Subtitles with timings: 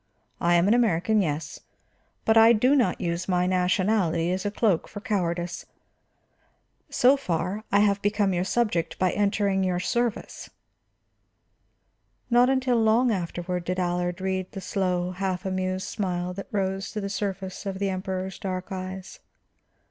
[0.39, 1.59] I am an American, yes,
[2.25, 5.67] but I do not use my nationality as a cloak for cowardice.
[6.89, 10.49] So far, I have become your subject by entering your service."
[12.31, 16.99] Not until long afterward did Allard read the slow, half amused smile that rose to
[16.99, 19.19] the surface of the Emperor's dark eyes.